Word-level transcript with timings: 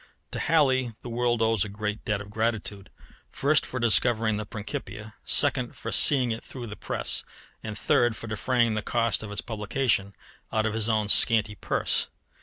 To 0.31 0.39
Halley 0.39 0.95
the 1.03 1.09
world 1.11 1.43
owes 1.43 1.63
a 1.63 1.69
great 1.69 2.03
debt 2.05 2.21
of 2.21 2.31
gratitude 2.31 2.89
first, 3.29 3.67
for 3.67 3.79
discovering 3.79 4.37
the 4.37 4.47
Principia; 4.47 5.13
second, 5.25 5.75
for 5.75 5.91
seeing 5.91 6.31
it 6.31 6.43
through 6.43 6.65
the 6.65 6.75
press; 6.75 7.23
and 7.61 7.77
third, 7.77 8.15
for 8.15 8.25
defraying 8.25 8.73
the 8.73 8.81
cost 8.81 9.21
of 9.21 9.31
its 9.31 9.41
publication 9.41 10.15
out 10.51 10.65
of 10.65 10.73
his 10.73 10.89
own 10.89 11.07
scanty 11.07 11.53
purse. 11.53 12.07